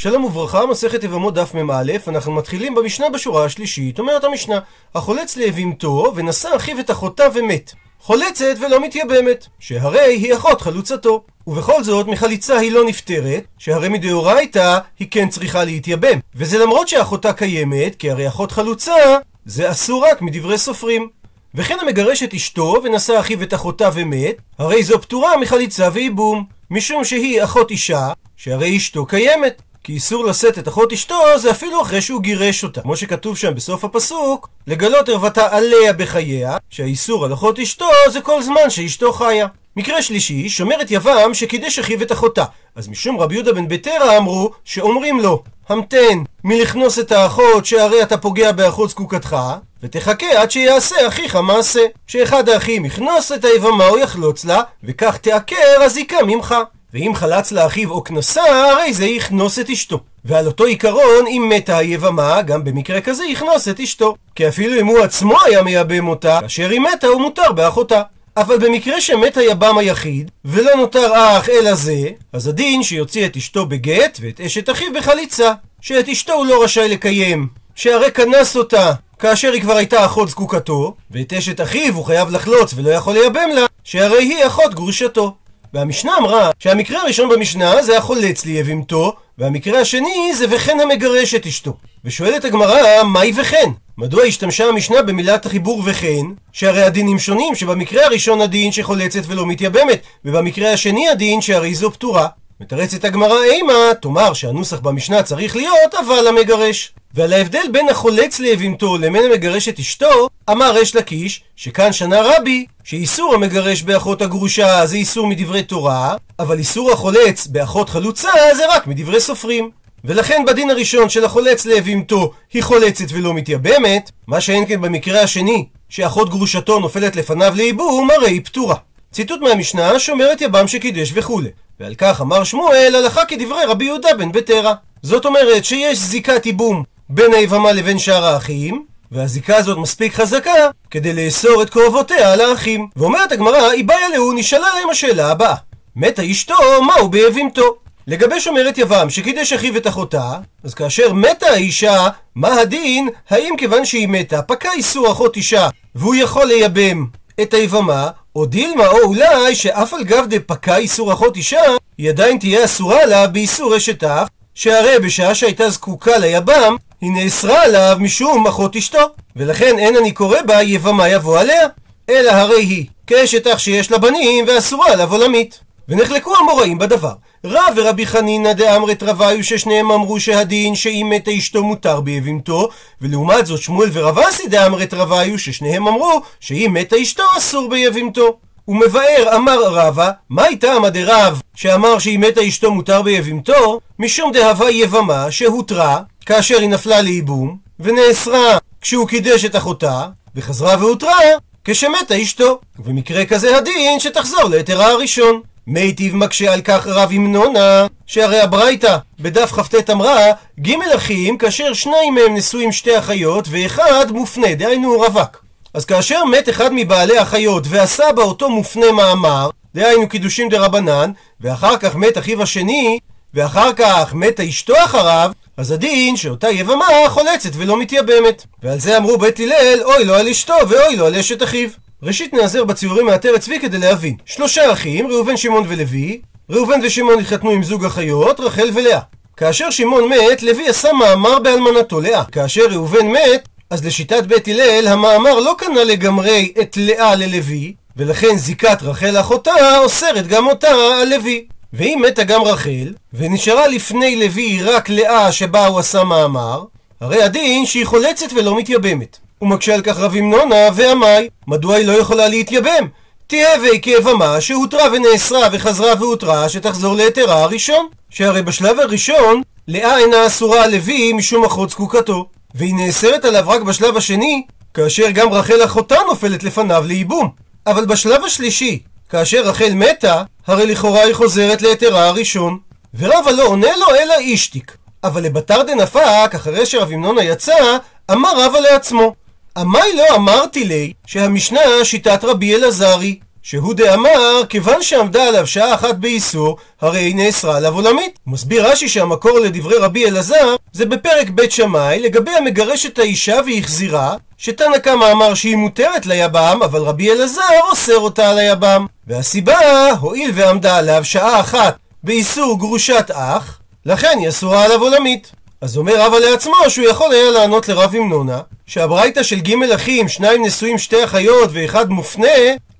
[0.00, 3.98] שלום וברכה, מסכת יבמות דף מ"א, אנחנו מתחילים במשנה בשורה השלישית.
[3.98, 4.58] אומרת המשנה,
[4.94, 7.72] החולץ לאבימתו ונשא אחיו את אחותה ומת.
[8.00, 11.24] חולצת ולא מתייבמת, שהרי היא אחות חלוצתו.
[11.46, 16.18] ובכל זאת, מחליצה היא לא נפטרת, שהרי מדאורייתא היא כן צריכה להתייבם.
[16.34, 21.08] וזה למרות שאחותה קיימת, כי הרי אחות חלוצה זה אסור רק מדברי סופרים.
[21.54, 27.04] וכן המגרש את אשתו ונשא אחיו את אחותה ומת, הרי זו פטורה מחליצה וייבום, משום
[27.04, 29.62] שהיא אחות אישה, שהרי אשתו קיימת.
[29.88, 32.80] כי איסור לשאת את אחות אשתו זה אפילו אחרי שהוא גירש אותה.
[32.80, 38.42] כמו שכתוב שם בסוף הפסוק, לגלות ערוותה עליה בחייה, שהאיסור על אחות אשתו זה כל
[38.42, 39.46] זמן שאשתו חיה.
[39.76, 42.44] מקרה שלישי, שומרת יבם שקידש אחיו את אחותה.
[42.74, 48.18] אז משום רבי יהודה בן ביתרא אמרו שאומרים לו, המתן מלכנוס את האחות שהרי אתה
[48.18, 49.36] פוגע באחות זקוקתך,
[49.82, 51.86] ותחכה עד שיעשה אחיך מעשה.
[52.06, 56.54] שאחד האחים יכנוס את היבמה או יחלוץ לה, וכך תעקר הזיקה ממך.
[56.94, 58.42] ואם חלץ לאחיו או כנסה,
[58.72, 60.00] הרי זה יכנוס את אשתו.
[60.24, 64.14] ועל אותו עיקרון, אם מתה היבמה, גם במקרה כזה יכנוס את אשתו.
[64.34, 68.02] כי אפילו אם הוא עצמו היה מייבם אותה, כאשר היא מתה הוא מותר באחותה.
[68.36, 73.66] אבל במקרה שמת היבם היחיד, ולא נותר אח אלא זה, אז הדין שיוציא את אשתו
[73.66, 75.52] בגט, ואת אשת אחיו בחליצה.
[75.80, 80.94] שאת אשתו הוא לא רשאי לקיים, שהרי כנס אותה כאשר היא כבר הייתה אחות זקוקתו,
[81.10, 85.34] ואת אשת אחיו הוא חייב לחלוץ ולא יכול לייבם לה, שהרי היא אחות גרושתו.
[85.74, 91.74] והמשנה אמרה שהמקרה הראשון במשנה זה החולץ ליבמתו, והמקרה השני זה וכן המגרש את אשתו.
[92.04, 93.70] ושואלת הגמרא, מהי וכן?
[93.98, 96.26] מדוע השתמשה המשנה במילת החיבור וכן?
[96.52, 102.26] שהרי הדינים שונים, שבמקרה הראשון הדין שחולצת ולא מתייבמת, ובמקרה השני הדין שהרי זו פטורה.
[102.60, 106.92] מתרצת הגמרא אימה, תאמר שהנוסח במשנה צריך להיות, אבל המגרש.
[107.14, 112.66] ועל ההבדל בין החולץ לאבימתו לבין המגרש את אשתו, אמר ריש לקיש, שכאן שנה רבי,
[112.84, 118.86] שאיסור המגרש באחות הגרושה זה איסור מדברי תורה, אבל איסור החולץ באחות חלוצה זה רק
[118.86, 119.70] מדברי סופרים.
[120.04, 125.66] ולכן בדין הראשון של החולץ לאבימתו היא חולצת ולא מתייבמת, מה שאין כן במקרה השני,
[125.88, 128.76] שאחות גרושתו נופלת לפניו לייבום, הרי היא פטורה.
[129.12, 131.48] ציטוט מהמשנה שומרת יבם שקידש וכולי.
[131.80, 134.74] ועל כך אמר שמואל הלכה כדברי רבי יהודה בן בטרה.
[135.02, 141.12] זאת אומרת שיש זיקת ייבום בין היבמה לבין שאר האחים, והזיקה הזאת מספיק חזקה כדי
[141.12, 142.86] לאסור את קרובותיה על האחים.
[142.96, 145.54] ואומרת הגמרא, איבאיה להו נשאלה להם השאלה הבאה:
[145.96, 147.76] מתה אשתו, מהו באבימתו?
[148.06, 150.32] לגבי שומרת יבם שקידש אחיו את אחותה,
[150.64, 153.08] אז כאשר מתה האישה, מה הדין?
[153.30, 157.06] האם כיוון שהיא מתה, פקע איסור אחות אישה, והוא יכול לייבם
[157.42, 161.60] את היבמה, או דילמה, או אולי שאף על גב דפקע איסור אחות אישה,
[161.98, 167.62] היא עדיין תהיה אסורה לה באיסור אשת אח, שהרי בשעה שהייתה זקוקה ליבם, היא נאסרה
[167.62, 168.98] עליו משום אחות אשתו,
[169.36, 171.66] ולכן אין אני קורא בה יבמה יבוא עליה,
[172.10, 175.60] אלא הרי היא כאשת אח שיש לה בנים ואסורה עליו עולמית.
[175.88, 177.12] ונחלקו המוראים בדבר.
[177.44, 182.68] רב ורבי חנינא דאמרת רביו ששניהם אמרו שהדין שאם מתה אשתו מותר ביבימתו,
[183.00, 188.38] ולעומת זאת שמואל ורב אסי דאמרת רביו ששניהם אמרו שאם מתה אשתו אסור ביבימתו.
[188.68, 193.80] ומבאר אמר רבא, מהי טעמא דרב שאמר שאם מתה אשתו מותר ביבימתו?
[193.98, 200.06] משום דהווה יבמה שהותרה כאשר היא נפלה לייבום, ונאסרה כשהוא קידש את אחותה,
[200.36, 201.18] וחזרה והותרה
[201.64, 202.60] כשמתה אשתו.
[202.78, 205.40] ובמקרה כזה הדין שתחזור ליתרה הראשון.
[205.70, 212.14] מיטיב מקשה על כך רב המנונה, שהרי הברייתא בדף כ"ט אמרה ג' אחים כאשר שניים
[212.14, 215.44] מהם נשואים שתי אחיות ואחד מופנה, דהיינו רווק.
[215.74, 221.76] אז כאשר מת אחד מבעלי אחיות ועשה באותו מופנה מאמר, דהיינו קידושים דה רבנן, ואחר
[221.76, 222.98] כך מת אחיו השני,
[223.34, 228.44] ואחר כך מתה אשתו אחריו, אז הדין שאותה יבמה חולצת ולא מתייבמת.
[228.62, 231.68] ועל זה אמרו בית הלל, אוי לו על אשתו ואוי לו על אשת אחיו.
[232.02, 234.16] ראשית נעזר בציורים מעטרת צבי כדי להבין.
[234.24, 236.20] שלושה אחים, ראובן, שמעון ולוי.
[236.50, 239.00] ראובן ושמעון התחתנו עם זוג אחיות, רחל ולאה.
[239.36, 242.24] כאשר שמעון מת, לוי עשה מאמר באלמנתו לאה.
[242.24, 248.36] כאשר ראובן מת, אז לשיטת בית הלל, המאמר לא קנה לגמרי את לאה ללוי, ולכן
[248.36, 250.70] זיקת רחל אחותה אוסרת גם אותה
[251.02, 251.44] על לוי.
[251.72, 256.64] ואם מתה גם רחל, ונשארה לפני לוי רק לאה שבה הוא עשה מאמר,
[257.00, 259.18] הרי הדין שהיא חולצת ולא מתייבמת.
[259.38, 262.88] הוא מקשה על כך רב המנונה ועמי, מדוע היא לא יכולה להתייבם?
[263.26, 267.88] תהיה והיא כיבמה שהותרה ונאסרה וחזרה והותרה שתחזור ליתרה הראשון.
[268.10, 273.62] שהרי בשלב הראשון, לאה אינה אסורה על לוי משום אחות זקוקתו, והיא נאסרת עליו רק
[273.62, 274.42] בשלב השני,
[274.74, 277.30] כאשר גם רחל אחותה נופלת לפניו לייבום.
[277.66, 282.58] אבל בשלב השלישי, כאשר רחל מתה, הרי לכאורה היא חוזרת ליתרה הראשון.
[282.98, 284.76] ורבא לא עונה לו אלא אישתיק.
[285.04, 287.76] אבל לבתר דנפק, אחרי שרב המנונה יצא,
[288.10, 289.14] אמר רבא לעצמו,
[289.58, 295.94] עמי לא אמרתי לי שהמשנה שיטת רבי אלעזרי, שהוא דאמר, כיוון שעמדה עליו שעה אחת
[295.94, 298.18] באיסור, הרי היא נאסרה עליו עולמית.
[298.26, 304.78] מסביר רש"י שהמקור לדברי רבי אלעזר, זה בפרק בית שמאי, לגבי המגרשת האישה והחזירה, שתנא
[304.78, 308.86] קמא אמר שהיא מותרת ליבם, אבל רבי אלעזר אוסר אותה על היבם.
[309.06, 315.32] והסיבה, הואיל ועמדה עליו שעה אחת באיסור גרושת אח, לכן היא אסורה עליו עולמית.
[315.60, 320.44] אז אומר רבא לעצמו שהוא יכול היה לענות לרב המנונה שהברייתא של ג' אחים, שניים
[320.44, 322.28] נשואים שתי אחיות ואחד מופנה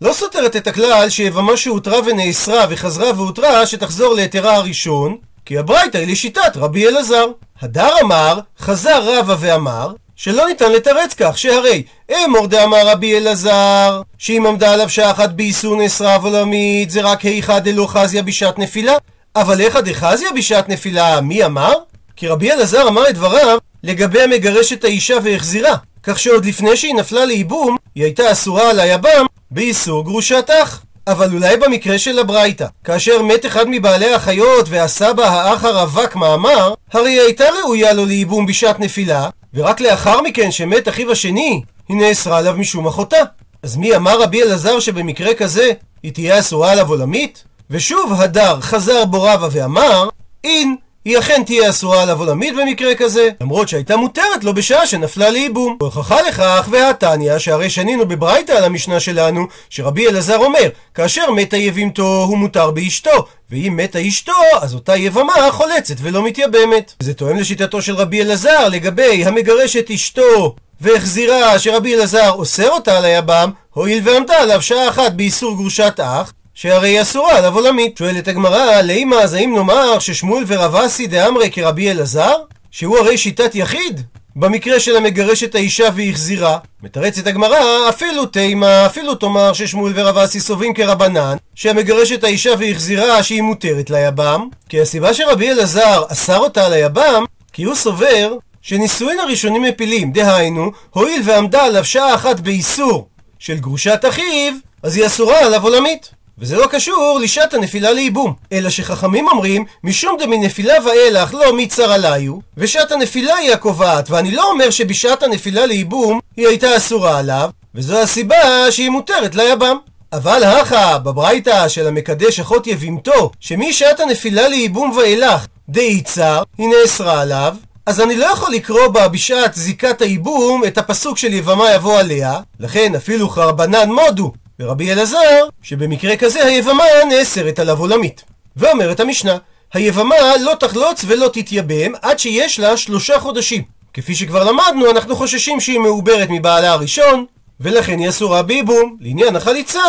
[0.01, 6.13] לא סותרת את הכלל שיבמה שהותרה ונאסרה וחזרה והותרה שתחזור להיתרה הראשון כי הברייתא היא
[6.13, 7.27] לשיטת רבי אלעזר.
[7.61, 11.83] הדר אמר, חזר רבא ואמר שלא ניתן לתרץ כך, שהרי
[12.25, 17.59] אמור דאמר רבי אלעזר, שאם עמדה עליו שעה אחת באיסור נאסרה עולמית, זה רק היכא
[17.59, 18.95] דלא חזיה בשעת נפילה.
[19.37, 21.73] אבל היכא דחזיא בשעת נפילה, מי אמר?
[22.19, 27.25] כי רבי אלעזר אמר את דבריו לגבי המגרשת האישה והחזירה, כך שעוד לפני שהיא נפלה
[27.25, 30.82] לייבום, היא הייתה אסורה על היבם באיסור גרושת אח.
[31.06, 36.75] אבל אולי במקרה של הברייתא, כאשר מת אחד מבעלי האחיות ועשה בה האח הרווק מאמר,
[36.93, 41.97] הרי היא הייתה ראויה לו לייבום בשעת נפילה, ורק לאחר מכן שמת אחיו השני, היא
[41.97, 43.17] נאסרה עליו משום אחותה.
[43.62, 45.71] אז מי אמר רבי אלעזר שבמקרה כזה
[46.03, 47.44] היא תהיה אסורה עליו עולמית?
[47.71, 50.09] ושוב הדר חזר בו רבא ואמר,
[50.44, 50.76] אין
[51.09, 55.77] היא אכן תהיה אסורה עליו עולמית במקרה כזה, למרות שהייתה מותרת לו בשעה שנפלה לייבום.
[55.81, 62.25] הוכחה לכך והתניא, שהרי שנינו בברייתא על המשנה שלנו, שרבי אלעזר אומר, כאשר מתה יבימתו
[62.29, 66.95] הוא מותר באשתו, ואם מתה אשתו, אז אותה יבמה חולצת ולא מתייבמת.
[67.01, 73.05] זה תואם לשיטתו של רבי אלעזר לגבי המגרשת אשתו והחזירה שרבי אלעזר אוסר אותה על
[73.05, 77.97] היבם, הואיל ועמדה עליו שעה אחת באיסור גרושת אח, שהרי אסורה עליו עולמית.
[77.99, 82.33] שואלת הגמרא, לימה אז האם נאמר ששמואל ורב אסי דאמרי כרבי אלעזר?
[82.71, 84.01] שהוא הרי שיטת יחיד?
[84.37, 90.75] במקרה של המגרשת האישה והחזירה, מתרצת הגמרא, אפילו תימה, אפילו תאמר ששמואל ורב אסי סוברים
[90.75, 97.25] כרבנן, שהמגרשת האישה והחזירה שהיא מותרת ליבם, כי הסיבה שרבי אלעזר אסר אותה על היבם,
[97.53, 98.33] כי הוא סובר
[98.63, 103.09] שנישואין הראשונים מפילים, דהיינו, הואיל ועמדה עליו שעה אחת באיסור
[103.39, 104.53] של גרושת אחיו,
[104.83, 106.18] אז היא אסורה עליו עולמית.
[106.40, 108.35] וזה לא קשור לשעת הנפילה לייבום.
[108.52, 114.50] אלא שחכמים אומרים, משום דמנפילה ואילך לא מיתסר עליו, ושעת הנפילה היא הקובעת, ואני לא
[114.50, 119.76] אומר שבשעת הנפילה לייבום היא הייתה אסורה עליו, וזו הסיבה שהיא מותרת ליבם.
[120.12, 127.56] אבל הכא, בברייתא של המקדש אחות יבמתו, שמשעת הנפילה לייבום ואילך דאיתסר, היא נאסרה עליו,
[127.87, 132.40] אז אני לא יכול לקרוא בה בשעת זיקת הייבום את הפסוק של יבמה יבוא עליה,
[132.61, 138.25] לכן אפילו רבנן מודו ורבי אלעזר, שבמקרה כזה היבמה נאסרת עליו עולמית.
[138.57, 139.37] ואומרת המשנה,
[139.73, 143.63] היבמה לא תחלוץ ולא תתייבם עד שיש לה שלושה חודשים.
[143.95, 147.25] כפי שכבר למדנו, אנחנו חוששים שהיא מעוברת מבעלה הראשון,
[147.61, 148.97] ולכן היא אסורה ביבום.
[149.01, 149.81] לעניין החליצה,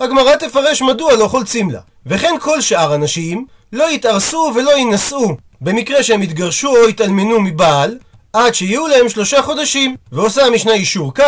[0.00, 1.80] הגמרא תפרש מדוע לא חולצים לה.
[2.06, 7.98] וכן כל שאר הנשים לא יתארסו ולא יינשאו במקרה שהם יתגרשו או יתאלמנו מבעל,
[8.36, 9.96] עד שיהיו להם שלושה חודשים.
[10.12, 11.22] ועושה המשנה אישור קו,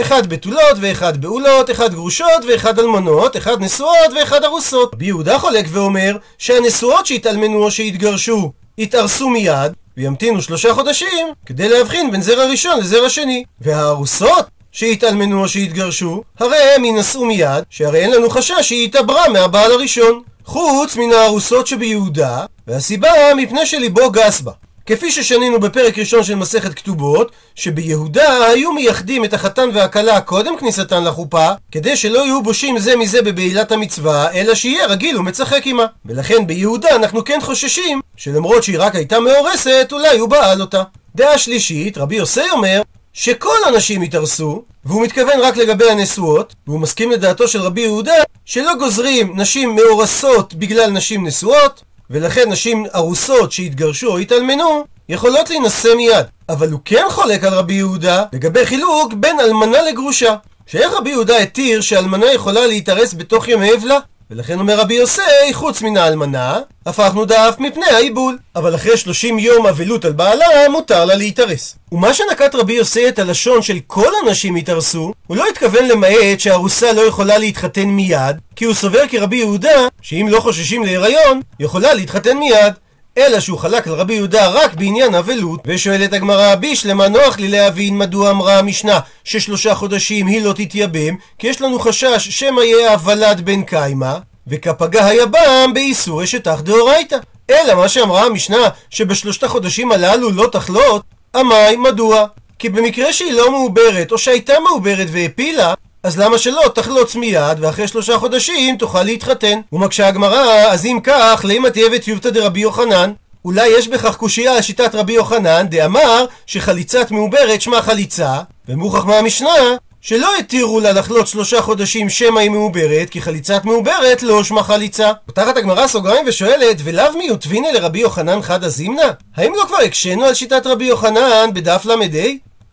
[0.00, 4.94] אחד בתולות ואחד בעולות, אחד גרושות ואחד אלמנות, אחד נשואות ואחד ארוסות.
[4.94, 12.10] רבי יהודה חולק ואומר שהנשואות שהתאלמנו או שהתגרשו יתארסו מיד, וימתינו שלושה חודשים כדי להבחין
[12.10, 13.44] בין זרע ראשון לזרע שני.
[13.60, 19.72] והארוסות שהתאלמנו או שהתגרשו, הרי הם יינשאו מיד, שהרי אין לנו חשש שהיא התעברה מהבעל
[19.72, 20.22] הראשון.
[20.44, 24.52] חוץ מן הארוסות שביהודה, והסיבה מפני שליבו גס בה.
[24.86, 31.04] כפי ששנינו בפרק ראשון של מסכת כתובות, שביהודה היו מייחדים את החתן והכלה קודם כניסתן
[31.04, 35.86] לחופה, כדי שלא יהיו בושים זה מזה בבעילת המצווה, אלא שיהיה רגיל ומצחק עמה.
[36.06, 40.82] ולכן ביהודה אנחנו כן חוששים, שלמרות שהיא רק הייתה מאורסת, אולי הוא בעל אותה.
[41.14, 47.10] דעה שלישית, רבי יוסי אומר, שכל הנשים יתארסו, והוא מתכוון רק לגבי הנשואות, והוא מסכים
[47.10, 48.14] לדעתו של רבי יהודה,
[48.44, 51.82] שלא גוזרים נשים מאורסות בגלל נשים נשואות,
[52.14, 56.26] ולכן נשים ארוסות שהתגרשו או התאלמנו יכולות להינשא מיד.
[56.48, 60.34] אבל הוא כן חולק על רבי יהודה לגבי חילוק בין אלמנה לגרושה.
[60.66, 63.98] שאיך רבי יהודה התיר שאלמנה יכולה להתארס בתוך ימי אבלה?
[64.30, 68.38] ולכן אומר רבי יוסי, חוץ מן האלמנה, הפכנו דף מפני העיבול.
[68.56, 71.76] אבל אחרי 30 יום אבלות על בעלה, מותר לה להתארס.
[71.92, 76.92] ומה שנקט רבי יוסי את הלשון של כל הנשים יתארסו, הוא לא התכוון למעט שהארוסה
[76.92, 82.36] לא יכולה להתחתן מיד, כי הוא סובר כרבי יהודה, שאם לא חוששים להיריון, יכולה להתחתן
[82.36, 82.74] מיד.
[83.18, 87.98] אלא שהוא חלק על רבי יהודה רק בעניין אבלות, ושואלת הגמרא, בישלמה נוח לי להבין
[87.98, 93.40] מדוע אמרה המשנה ששלושה חודשים היא לא תתייבם, כי יש לנו חשש שמא יהיה הוולד
[93.40, 94.16] בן קיימא,
[94.46, 97.16] וכפגה היבם באיסור אשת אח דאורייתא.
[97.50, 101.02] אלא מה שאמרה המשנה, שבשלושת החודשים הללו לא תחלות,
[101.36, 102.26] עמי מדוע?
[102.58, 107.88] כי במקרה שהיא לא מעוברת, או שהייתה מעוברת והפילה, אז למה שלא תחלוץ מיד, ואחרי
[107.88, 109.60] שלושה חודשים תוכל להתחתן?
[109.72, 113.12] ומקשה הגמרא, אז אם כך, לימא תיבת יובתא דרבי יוחנן?
[113.44, 119.76] אולי יש בכך קושייה על שיטת רבי יוחנן, דאמר שחליצת מעוברת שמה חליצה, ומוכח מהמשנה
[120.00, 125.12] שלא התירו לה לחלות שלושה חודשים שמא היא מעוברת, כי חליצת מעוברת לא שמה חליצה.
[125.26, 129.10] פותחת הגמרא סוגריים ושואלת, ולאו מיוטביני לרבי יוחנן חדא זימנה?
[129.36, 131.94] האם לא כבר הקשינו על שיטת רבי יוחנן בדף ל"ה?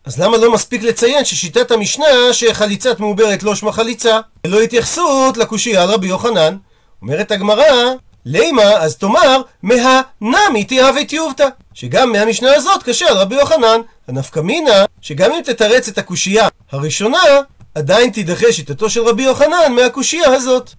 [0.04, 4.18] אז למה לא מספיק לציין ששיטת המשנה שחליצת מעוברת לא שמה חליצה?
[4.46, 6.56] ללא התייחסות לקושייה על רבי יוחנן.
[7.02, 7.64] אומרת הגמרא,
[8.24, 11.48] לימה, אז תאמר, מהנמי תיהווה טיובתא.
[11.74, 13.80] שגם מהמשנה הזאת קשה על רבי יוחנן.
[14.08, 14.40] הנפקא
[15.00, 17.22] שגם אם תתרץ את הקושייה הראשונה,
[17.74, 20.70] עדיין תידחה שיטתו של רבי יוחנן מהקושייה הזאת.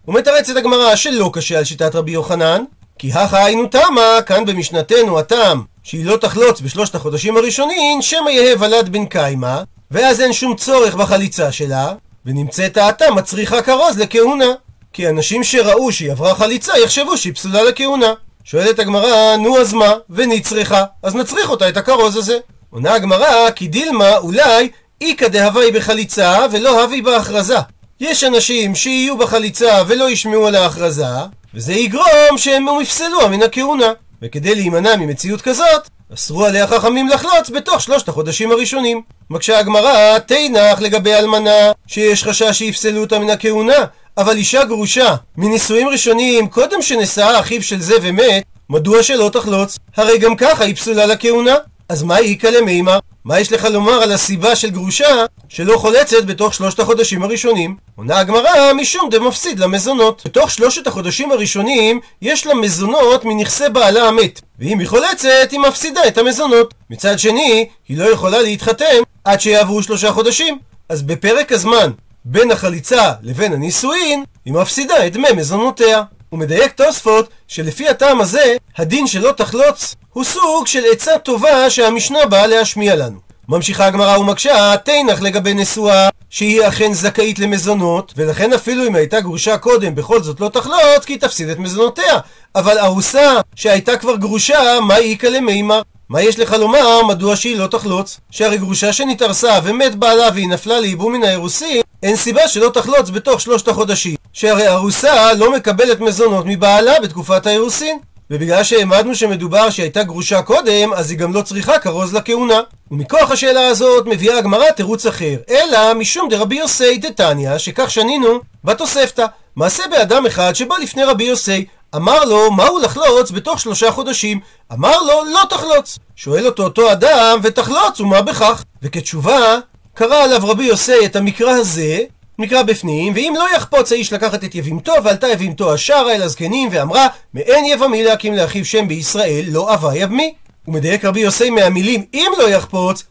[0.50, 2.64] את הגמרא שלא קשה על שיטת רבי יוחנן,
[3.00, 8.56] כי הכא היינו תמה, כאן במשנתנו הטעם, שהיא לא תחלוץ בשלושת החודשים הראשונים, שמא יהא
[8.60, 9.62] ולד בן קיימא,
[9.92, 11.94] ואז אין שום צורך בחליצה שלה,
[12.26, 14.54] ונמצאת האטה מצריכה כרוז לכהונה.
[14.94, 18.14] כי אנשים שראו שהיא עברה חליצה יחשבו שהיא פסולה לכהונה.
[18.44, 19.94] שואלת הגמרא, נו אז מה?
[20.10, 22.38] ונצרכה, אז נצריך אותה את הכרוז הזה.
[22.70, 24.70] עונה הגמרא, כי דילמה אולי
[25.02, 27.58] איכא דהווי בחליצה ולא הווי בהכרזה.
[28.00, 31.06] יש אנשים שיהיו בחליצה ולא ישמעו על ההכרזה,
[31.54, 33.92] וזה יגרום שהם יפסלו מן הכהונה.
[34.24, 39.02] וכדי להימנע ממציאות כזאת, אסרו עליה חכמים לחלוץ בתוך שלושת החודשים הראשונים.
[39.30, 43.86] מקשה הגמרא, תנח לגבי אלמנה, שיש חשש שיפסלו אותה מן הכהונה,
[44.18, 49.78] אבל אישה גרושה מנישואים ראשוניים קודם שנשאה אחיו של זה ומת, מדוע שלא תחלוץ?
[49.98, 51.56] הרי גם ככה היא פסולה לכהונה.
[51.90, 53.00] אז מה איכא למימר?
[53.26, 57.76] מה יש לך לומר על הסיבה של גרושה שלא חולצת בתוך שלושת החודשים הראשונים?
[57.96, 60.22] עונה הגמרא משום דמפסיד למזונות.
[60.26, 66.08] בתוך שלושת החודשים הראשונים יש לה מזונות מנכסי בעלה המת, ואם היא חולצת היא מפסידה
[66.08, 66.74] את המזונות.
[66.90, 70.60] מצד שני, היא לא יכולה להתחתן עד שיעברו שלושה חודשים.
[70.90, 71.92] אז בפרק הזמן
[72.26, 76.02] בין החליצה לבין הנישואין, היא מפסידה את דמי מזונותיה.
[76.34, 82.26] הוא מדייק תוספות שלפי הטעם הזה, הדין שלא תחלוץ הוא סוג של עצה טובה שהמשנה
[82.26, 83.20] באה להשמיע לנו.
[83.50, 89.58] ממשיכה הגמרא ומקשה, תנח לגבי נשואה, שהיא אכן זכאית למזונות, ולכן אפילו אם הייתה גרושה
[89.58, 92.20] קודם, בכל זאת לא תחלוץ, כי תפסיד את מזונותיה.
[92.56, 95.82] אבל ארוסה שהייתה כבר גרושה, מה איכא למימר?
[96.14, 98.20] מה יש לך לומר מדוע שהיא לא תחלוץ?
[98.32, 103.42] שהרי גרושה שנתארסה ומת בעלה והיא נפלה לייבום מן האירוסין, אין סיבה שלא תחלוץ בתוך
[103.42, 104.16] שלושת החודשים.
[104.34, 108.00] שהרי ארוסה לא מקבלת מזונות מבעלה בתקופת האירוסין.
[108.32, 112.60] ובגלל שהעמדנו שמדובר שהייתה גרושה קודם, אז היא גם לא צריכה כרוז לכהונה.
[112.92, 119.26] ומכוח השאלה הזאת מביאה הגמרא תירוץ אחר, אלא משום דרבי יוסי דתניא, שכך שנינו בתוספתא.
[119.56, 124.40] מעשה באדם אחד שבא לפני רבי יוסי, אמר לו, מהו לחלוץ בתוך שלושה חודשים?
[124.74, 126.00] אמר לו, לא תחלוץ.
[126.16, 128.64] שואל אותו אותו אדם, ותחלוץ, ומה בכך?
[128.82, 129.58] וכתשובה,
[129.94, 132.00] קרא עליו רבי יוסי את המקרא הזה,
[132.40, 137.08] נקרא בפנים, ואם לא יחפוץ האיש לקחת את יבמתו, ועלתה יבמתו השערה אל הזקנים, ואמרה,
[137.34, 140.34] מאין יבמי להקים לאחיו שם בישראל, לא אבה יבמי.
[140.66, 143.04] הוא מדייק רבי יוסי מהמילים אם לא יחפוץ,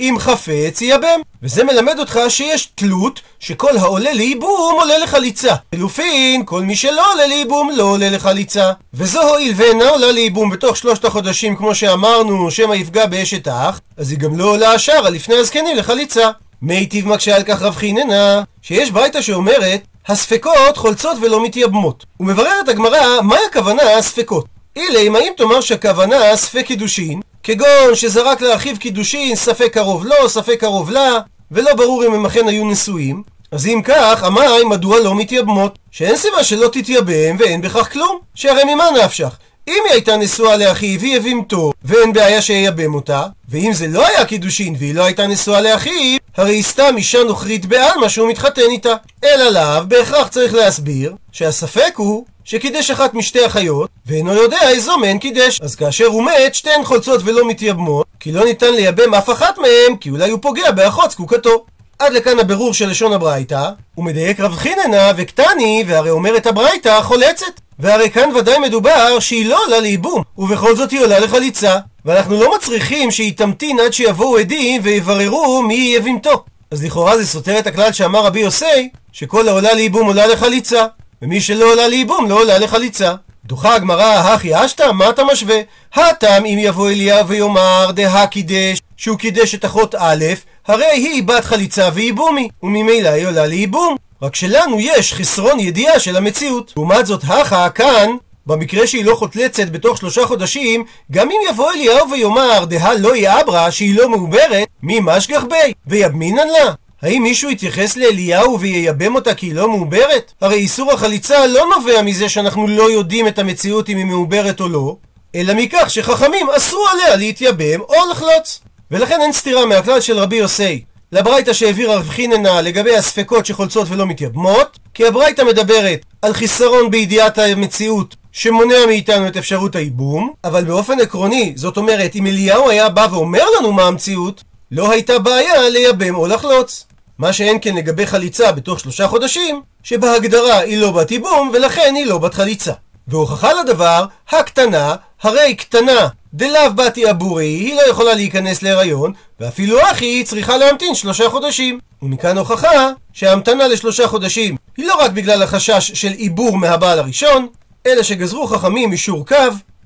[0.00, 1.20] אם חפץ יבם.
[1.42, 5.54] וזה מלמד אותך שיש תלות שכל העולה לייבום עולה לחליצה.
[5.74, 8.72] חילופין, כל מי שלא עולה לייבום לא עולה לחליצה.
[8.94, 14.10] וזו הואיל ואינה עולה לייבום בתוך שלושת החודשים כמו שאמרנו שמא יפגע באשת אח, אז
[14.10, 16.30] היא גם לא עולה השערה לפני הזקנים לחליצה.
[16.62, 22.06] מיטיב מקשה על כך רב חיננה, שיש ברייתא שאומרת הספקות חולצות ולא מתייבמות.
[22.20, 24.57] ומבררת הגמרא, מהי הכוונה הספקות?
[24.80, 30.90] אילי, האם תאמר שהכוונה ספק קידושין, כגון שזרק לאחיו קידושין ספק קרוב לו, ספק קרוב
[30.90, 31.18] לה,
[31.50, 35.78] ולא ברור אם הם אכן היו נשואים, אז אם כך, המים מדוע לא מתייבמות?
[35.90, 39.38] שאין סיבה שלא תתייבם ואין בכך כלום, שהרי ממה נפשך?
[39.68, 44.24] אם היא הייתה נשואה לאחיו, היא הבימתו, ואין בעיה שייבם אותה, ואם זה לא היה
[44.24, 48.94] קידושין והיא לא הייתה נשואה לאחיו, הרי סתם אישה נוכרית בעלמא שהוא מתחתן איתה.
[49.24, 55.18] אלא לאו, בהכרח צריך להסביר שהספק הוא שקידש אחת משתי אחיות, ואינו יודע איזו מהן
[55.18, 55.60] קידש.
[55.60, 59.96] אז כאשר הוא מת, שתיהן חולצות ולא מתייבמות, כי לא ניתן לייבם אף אחת מהן,
[60.00, 61.64] כי אולי הוא פוגע באחות זקוקתו.
[61.98, 67.60] עד לכאן הבירור של לשון הברייתא, הוא מדייק רב חיננא וקתני, והרי אומרת הברייתא חולצת.
[67.78, 71.78] והרי כאן ודאי מדובר שהיא לא עולה לייבום, ובכל זאת היא עולה לחליצה.
[72.04, 76.44] ואנחנו לא מצריכים שהיא תמתין עד שיבואו עדים ויבררו מי יהיה יבמתו.
[76.70, 80.86] אז לכאורה זה סותר את הכלל שאמר רבי יוסי, שכל העולה לייבום עולה לחליצה,
[81.22, 83.14] ומי שלא עולה לייבום לא עולה לחליצה.
[83.44, 85.60] דוחה הגמרא, הכי השתא, מה אתה משווה?
[85.94, 90.24] הטעם אם יבוא אליהו ויאמר דהא קידש, שהוא קידש את אחות א',
[90.66, 93.96] הרי היא בת חליצה וייבומי, וממילא היא עולה לייבום.
[94.22, 96.72] רק שלנו יש חסרון ידיעה של המציאות.
[96.76, 98.10] לעומת זאת, הכא כאן,
[98.48, 103.70] במקרה שהיא לא חוטלצת בתוך שלושה חודשים, גם אם יבוא אליהו ויאמר דהה לא יאברה
[103.70, 105.72] שהיא לא מעוברת, מי משגח בי?
[105.86, 106.72] ויבמינן לה?
[107.02, 110.32] האם מישהו יתייחס לאליהו וייבם אותה כי היא לא מעוברת?
[110.40, 114.68] הרי איסור החליצה לא נובע מזה שאנחנו לא יודעים את המציאות אם היא מעוברת או
[114.68, 114.96] לא,
[115.34, 118.60] אלא מכך שחכמים אסרו עליה להתייבם או לחלוץ.
[118.90, 124.06] ולכן אין סתירה מהכלל של רבי יוסי לברייתא שהעביר רב חיננה לגבי הספקות שחולצות ולא
[124.06, 131.00] מתייבמות, כי הברייתא מדברת על חיסרון בידיעת המציאות שמונע מאיתנו את אפשרות הייבום, אבל באופן
[131.00, 136.14] עקרוני, זאת אומרת, אם אליהו היה בא ואומר לנו מה המציאות, לא הייתה בעיה לייבם
[136.14, 136.86] או לחלוץ.
[137.18, 142.06] מה שאין כן לגבי חליצה בתוך שלושה חודשים, שבהגדרה היא לא בת ייבום ולכן היא
[142.06, 142.72] לא בת חליצה.
[143.08, 150.24] והוכחה לדבר, הקטנה, הרי קטנה דלאו באתי אבורי, היא לא יכולה להיכנס להיריון, ואפילו אחי
[150.24, 151.78] צריכה להמתין שלושה חודשים.
[152.02, 157.48] ומכאן הוכחה שההמתנה לשלושה חודשים היא לא רק בגלל החשש של עיבור מהבעל הראשון,
[157.88, 159.36] אלא שגזרו חכמים אישור קו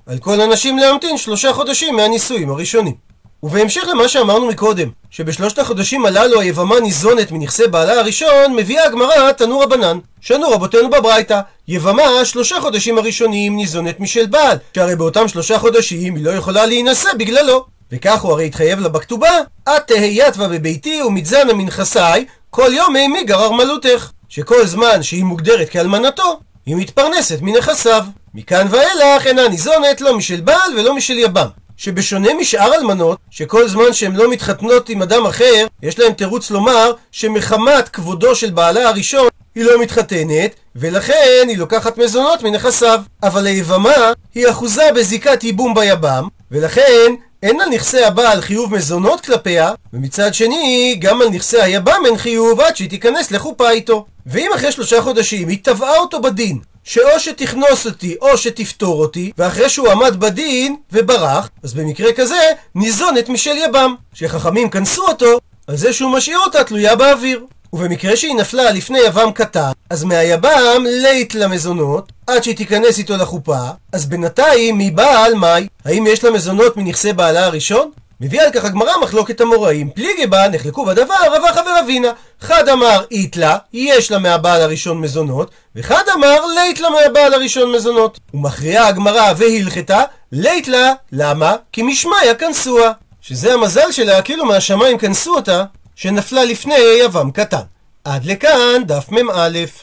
[0.07, 2.95] על כל הנשים להמתין שלושה חודשים מהנישואים הראשונים.
[3.43, 9.61] ובהמשך למה שאמרנו מקודם, שבשלושת החודשים הללו היבמה ניזונת מנכסי בעלה הראשון, מביאה הגמרא תנו
[9.61, 9.99] רבנן.
[10.21, 16.25] שנו רבותינו בברייתא, יבמה שלושה חודשים הראשונים ניזונת משל בעל, שהרי באותם שלושה חודשים היא
[16.25, 17.65] לא יכולה להינשא בגללו.
[17.93, 23.53] וכך הוא הרי התחייב לה בכתובה, את תהייתווה בביתי ומתזנה מנכסיי, כל יום אימי גרר
[23.53, 24.11] מלותך.
[24.29, 28.05] שכל זמן שהיא מוגדרת כאלמנתו, היא מתפרנסת מנכסיו.
[28.35, 31.47] מכאן ואילך אינה ניזונת לא משל בעל ולא משל יבם.
[31.77, 36.93] שבשונה משאר אלמנות, שכל זמן שהן לא מתחתנות עם אדם אחר, יש להן תירוץ לומר
[37.13, 43.01] שמחמת כבודו של בעלה הראשון היא לא מתחתנת, ולכן היא לוקחת מזונות מנכסיו.
[43.23, 49.73] אבל היבמה היא אחוזה בזיקת ייבום ביבם, ולכן אין על נכסי הבעל חיוב מזונות כלפיה,
[49.93, 54.07] ומצד שני, גם על נכסי היבם אין חיוב עד שהיא תיכנס לחופה איתו.
[54.27, 59.69] ואם אחרי שלושה חודשים היא תבעה אותו בדין, שאו שתכנוס אותי או שתפתור אותי, ואחרי
[59.69, 62.41] שהוא עמד בדין וברח, אז במקרה כזה
[62.75, 67.45] ניזונת משל יבם, שחכמים כנסו אותו על זה שהוא משאיר אותה תלויה באוויר.
[67.73, 73.59] ובמקרה שהיא נפלה לפני יבם קטן, אז מהיבם לית למזונות, עד שהיא תיכנס איתו לחופה,
[73.93, 75.67] אז בינתיים מבעל מאי?
[75.85, 77.91] האם יש לה מזונות מנכסי בעלה הראשון?
[78.23, 79.91] מביאה על כך הגמרא מחלוקת המוראים.
[79.91, 82.09] פליגי בה נחלקו בדבר רבחה ורבינה.
[82.41, 88.21] חד אמר איתלה, יש לה מהבעל הראשון מזונות, וחד אמר לית לה מהבעל הראשון מזונות.
[88.35, 91.57] ומכריעה הגמרא והלכתה, לית לה, למה?
[91.73, 92.93] כי משמיא כנסוה.
[93.21, 95.65] שזה המזל שלה, כאילו מהשמיים כנסו אותה,
[95.97, 97.63] שנפלה לפני יבם קטן.
[98.05, 99.59] עד לכאן דף מ"א.